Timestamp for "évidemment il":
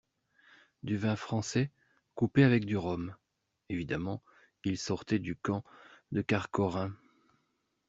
3.69-4.79